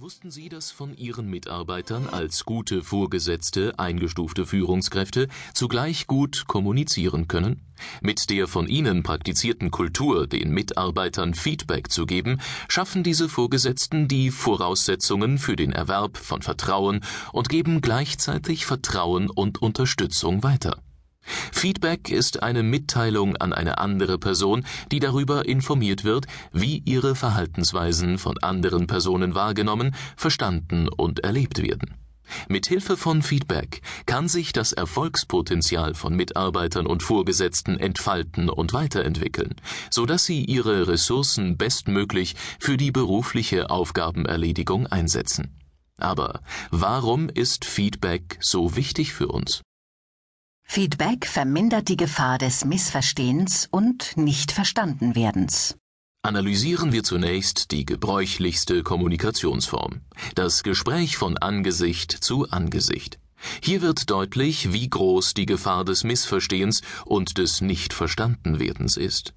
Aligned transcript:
Wussten 0.00 0.30
Sie, 0.30 0.48
dass 0.48 0.70
von 0.70 0.96
Ihren 0.96 1.28
Mitarbeitern 1.28 2.06
als 2.06 2.44
gute 2.44 2.84
Vorgesetzte 2.84 3.76
eingestufte 3.80 4.46
Führungskräfte 4.46 5.26
zugleich 5.54 6.06
gut 6.06 6.44
kommunizieren 6.46 7.26
können? 7.26 7.66
Mit 8.00 8.30
der 8.30 8.46
von 8.46 8.68
Ihnen 8.68 9.02
praktizierten 9.02 9.72
Kultur, 9.72 10.28
den 10.28 10.52
Mitarbeitern 10.52 11.34
Feedback 11.34 11.90
zu 11.90 12.06
geben, 12.06 12.40
schaffen 12.68 13.02
diese 13.02 13.28
Vorgesetzten 13.28 14.06
die 14.06 14.30
Voraussetzungen 14.30 15.36
für 15.36 15.56
den 15.56 15.72
Erwerb 15.72 16.16
von 16.16 16.42
Vertrauen 16.42 17.00
und 17.32 17.48
geben 17.48 17.80
gleichzeitig 17.80 18.66
Vertrauen 18.66 19.28
und 19.28 19.60
Unterstützung 19.60 20.44
weiter. 20.44 20.80
Feedback 21.52 22.10
ist 22.10 22.42
eine 22.42 22.62
Mitteilung 22.62 23.36
an 23.36 23.52
eine 23.52 23.78
andere 23.78 24.18
Person, 24.18 24.64
die 24.90 25.00
darüber 25.00 25.46
informiert 25.46 26.04
wird, 26.04 26.26
wie 26.52 26.82
ihre 26.84 27.14
Verhaltensweisen 27.14 28.18
von 28.18 28.38
anderen 28.38 28.86
Personen 28.86 29.34
wahrgenommen, 29.34 29.94
verstanden 30.16 30.88
und 30.88 31.20
erlebt 31.20 31.62
werden. 31.62 31.94
Mit 32.48 32.66
Hilfe 32.66 32.96
von 32.96 33.22
Feedback 33.22 33.80
kann 34.06 34.28
sich 34.28 34.52
das 34.52 34.72
Erfolgspotenzial 34.72 35.94
von 35.94 36.14
Mitarbeitern 36.14 36.86
und 36.86 37.02
Vorgesetzten 37.02 37.78
entfalten 37.78 38.50
und 38.50 38.72
weiterentwickeln, 38.72 39.54
so 39.90 40.06
dass 40.06 40.24
sie 40.24 40.44
ihre 40.44 40.88
Ressourcen 40.88 41.56
bestmöglich 41.56 42.36
für 42.58 42.76
die 42.76 42.90
berufliche 42.90 43.70
Aufgabenerledigung 43.70 44.86
einsetzen. 44.86 45.58
Aber 45.98 46.40
warum 46.70 47.28
ist 47.28 47.64
Feedback 47.64 48.38
so 48.40 48.76
wichtig 48.76 49.12
für 49.12 49.28
uns? 49.28 49.62
Feedback 50.70 51.26
vermindert 51.26 51.88
die 51.88 51.96
Gefahr 51.96 52.36
des 52.36 52.66
Missverstehens 52.66 53.68
und 53.70 54.18
Nicht-Verstanden-Werdens. 54.18 55.78
Analysieren 56.22 56.92
wir 56.92 57.02
zunächst 57.02 57.70
die 57.70 57.86
gebräuchlichste 57.86 58.82
Kommunikationsform, 58.82 60.02
das 60.34 60.62
Gespräch 60.62 61.16
von 61.16 61.38
Angesicht 61.38 62.12
zu 62.12 62.50
Angesicht. 62.50 63.18
Hier 63.62 63.80
wird 63.80 64.10
deutlich, 64.10 64.70
wie 64.74 64.90
groß 64.90 65.32
die 65.32 65.46
Gefahr 65.46 65.86
des 65.86 66.04
Missverstehens 66.04 66.82
und 67.06 67.38
des 67.38 67.62
Nicht-Verstanden-Werdens 67.62 68.98
ist. 68.98 69.32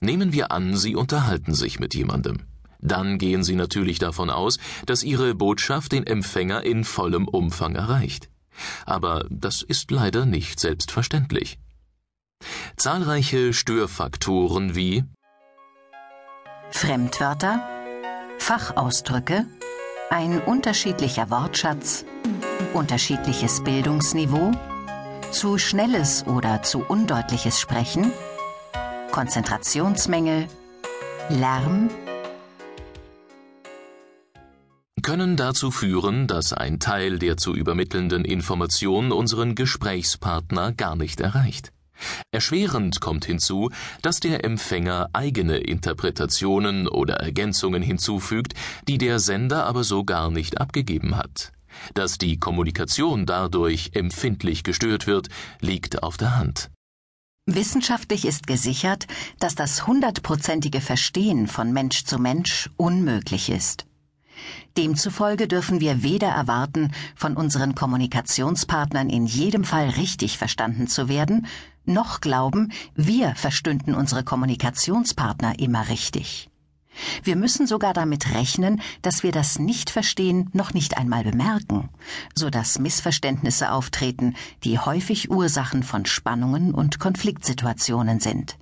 Nehmen 0.00 0.32
wir 0.32 0.50
an, 0.50 0.78
Sie 0.78 0.96
unterhalten 0.96 1.52
sich 1.52 1.78
mit 1.78 1.94
jemandem. 1.94 2.46
Dann 2.80 3.18
gehen 3.18 3.44
Sie 3.44 3.54
natürlich 3.54 3.98
davon 3.98 4.30
aus, 4.30 4.58
dass 4.86 5.02
Ihre 5.02 5.34
Botschaft 5.34 5.92
den 5.92 6.06
Empfänger 6.06 6.62
in 6.62 6.84
vollem 6.84 7.28
Umfang 7.28 7.76
erreicht 7.76 8.30
aber 8.86 9.26
das 9.30 9.62
ist 9.62 9.90
leider 9.90 10.26
nicht 10.26 10.60
selbstverständlich. 10.60 11.58
Zahlreiche 12.76 13.52
Störfaktoren 13.52 14.74
wie 14.74 15.04
Fremdwörter, 16.70 17.68
Fachausdrücke, 18.38 19.46
ein 20.08 20.40
unterschiedlicher 20.40 21.30
Wortschatz, 21.30 22.04
unterschiedliches 22.72 23.62
Bildungsniveau, 23.62 24.52
zu 25.30 25.58
schnelles 25.58 26.26
oder 26.26 26.62
zu 26.62 26.80
undeutliches 26.80 27.60
Sprechen, 27.60 28.12
Konzentrationsmängel, 29.12 30.48
Lärm, 31.28 31.90
können 35.02 35.36
dazu 35.36 35.70
führen, 35.70 36.26
dass 36.26 36.52
ein 36.52 36.80
Teil 36.80 37.18
der 37.18 37.36
zu 37.36 37.54
übermittelnden 37.54 38.24
Information 38.24 39.12
unseren 39.12 39.54
Gesprächspartner 39.54 40.72
gar 40.72 40.96
nicht 40.96 41.20
erreicht. 41.20 41.72
Erschwerend 42.32 43.00
kommt 43.00 43.24
hinzu, 43.24 43.70
dass 44.02 44.20
der 44.20 44.44
Empfänger 44.44 45.10
eigene 45.12 45.58
Interpretationen 45.58 46.88
oder 46.88 47.16
Ergänzungen 47.16 47.82
hinzufügt, 47.82 48.54
die 48.88 48.98
der 48.98 49.18
Sender 49.18 49.66
aber 49.66 49.84
so 49.84 50.04
gar 50.04 50.30
nicht 50.30 50.60
abgegeben 50.60 51.16
hat. 51.16 51.52
Dass 51.94 52.18
die 52.18 52.38
Kommunikation 52.38 53.26
dadurch 53.26 53.90
empfindlich 53.94 54.64
gestört 54.64 55.06
wird, 55.06 55.28
liegt 55.60 56.02
auf 56.02 56.16
der 56.16 56.36
Hand. 56.36 56.70
Wissenschaftlich 57.46 58.26
ist 58.26 58.46
gesichert, 58.46 59.06
dass 59.38 59.54
das 59.54 59.86
hundertprozentige 59.86 60.80
Verstehen 60.80 61.48
von 61.48 61.72
Mensch 61.72 62.04
zu 62.04 62.18
Mensch 62.18 62.70
unmöglich 62.76 63.50
ist. 63.50 63.86
Demzufolge 64.76 65.48
dürfen 65.48 65.80
wir 65.80 66.02
weder 66.02 66.28
erwarten, 66.28 66.92
von 67.14 67.36
unseren 67.36 67.74
Kommunikationspartnern 67.74 69.10
in 69.10 69.26
jedem 69.26 69.64
Fall 69.64 69.88
richtig 69.90 70.38
verstanden 70.38 70.86
zu 70.86 71.08
werden, 71.08 71.46
noch 71.84 72.20
glauben, 72.20 72.72
wir 72.94 73.34
verstünden 73.34 73.94
unsere 73.94 74.22
Kommunikationspartner 74.22 75.58
immer 75.58 75.88
richtig. 75.88 76.50
Wir 77.22 77.36
müssen 77.36 77.66
sogar 77.66 77.94
damit 77.94 78.34
rechnen, 78.34 78.80
dass 79.02 79.22
wir 79.22 79.32
das 79.32 79.58
Nichtverstehen 79.58 80.50
noch 80.52 80.74
nicht 80.74 80.98
einmal 80.98 81.24
bemerken, 81.24 81.88
so 82.34 82.50
dass 82.50 82.78
Missverständnisse 82.78 83.72
auftreten, 83.72 84.34
die 84.64 84.78
häufig 84.78 85.30
Ursachen 85.30 85.82
von 85.82 86.04
Spannungen 86.06 86.74
und 86.74 86.98
Konfliktsituationen 86.98 88.20
sind. 88.20 88.56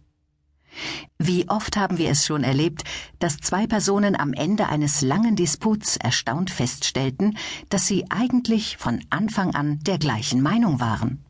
Wie 1.18 1.48
oft 1.48 1.76
haben 1.76 1.98
wir 1.98 2.10
es 2.10 2.26
schon 2.26 2.44
erlebt, 2.44 2.84
dass 3.18 3.38
zwei 3.38 3.66
Personen 3.66 4.18
am 4.18 4.32
Ende 4.32 4.68
eines 4.68 5.02
langen 5.02 5.36
Disputs 5.36 5.96
erstaunt 5.96 6.50
feststellten, 6.50 7.36
dass 7.68 7.86
sie 7.86 8.10
eigentlich 8.10 8.76
von 8.76 9.04
Anfang 9.10 9.54
an 9.54 9.80
der 9.80 9.98
gleichen 9.98 10.40
Meinung 10.40 10.80
waren 10.80 11.24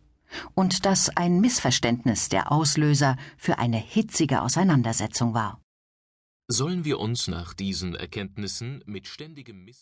und 0.54 0.84
dass 0.84 1.08
ein 1.16 1.40
Missverständnis 1.40 2.28
der 2.28 2.52
Auslöser 2.52 3.16
für 3.36 3.58
eine 3.58 3.78
hitzige 3.78 4.42
Auseinandersetzung 4.42 5.34
war. 5.34 5.60
Sollen 6.50 6.86
wir 6.86 6.98
uns 6.98 7.28
nach 7.28 7.52
diesen 7.52 7.94
Erkenntnissen 7.94 8.82
mit 8.86 9.06
ständigem 9.06 9.66
Miss 9.66 9.76